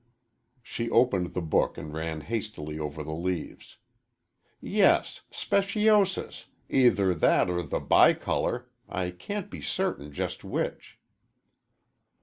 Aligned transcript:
She 0.63 0.89
opened 0.89 1.35
the 1.35 1.43
book 1.43 1.77
and 1.77 1.93
ran 1.93 2.21
hastily 2.21 2.79
over 2.79 3.03
the 3.03 3.13
leaves. 3.13 3.77
"Yes, 4.59 5.21
speciosus 5.29 6.47
either 6.69 7.13
that 7.13 7.51
or 7.51 7.61
the 7.61 7.79
bicolor 7.79 8.65
I 8.89 9.11
can't 9.11 9.51
be 9.51 9.61
certain 9.61 10.11
just 10.11 10.43
which." 10.43 10.97